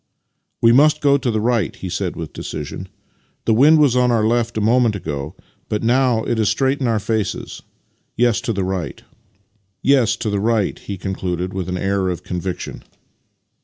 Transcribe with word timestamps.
"We 0.63 0.71
must 0.71 0.99
go 0.99 1.17
to 1.19 1.29
the 1.29 1.39
right," 1.39 1.75
he 1.75 1.87
said 1.87 2.15
with 2.15 2.33
decision." 2.33 2.87
The 3.45 3.53
wind 3.53 3.77
was 3.77 3.95
on 3.95 4.09
our 4.09 4.25
left 4.25 4.57
a 4.57 4.61
moment 4.61 4.95
ago, 4.95 5.35
but 5.69 5.83
now 5.83 6.23
it 6.23 6.39
is 6.39 6.49
straight 6.49 6.81
in 6.81 6.87
our 6.87 6.97
faces. 6.99 7.61
Yes, 8.17 8.41
to 8.41 8.51
the 8.51 8.63
right," 8.63 9.03
he 9.83 10.97
concluded 10.97 11.53
with 11.53 11.69
an 11.69 11.77
air 11.77 12.09
of 12.09 12.23
conviction. 12.23 12.83